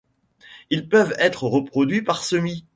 [0.71, 2.65] Ils peuvent être reproduits par semis.